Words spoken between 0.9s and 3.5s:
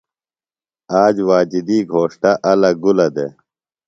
آج واجدی گھوݜٹہ الہ گُلہ دےۡ۔